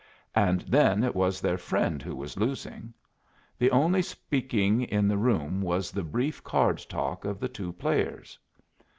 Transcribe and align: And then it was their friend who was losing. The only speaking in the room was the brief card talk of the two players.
And 0.33 0.61
then 0.61 1.03
it 1.03 1.13
was 1.15 1.39
their 1.39 1.59
friend 1.59 2.01
who 2.01 2.15
was 2.15 2.35
losing. 2.35 2.91
The 3.59 3.69
only 3.69 4.01
speaking 4.01 4.81
in 4.81 5.07
the 5.07 5.19
room 5.19 5.61
was 5.61 5.91
the 5.91 6.01
brief 6.01 6.43
card 6.43 6.79
talk 6.89 7.23
of 7.23 7.39
the 7.39 7.47
two 7.47 7.71
players. 7.71 8.39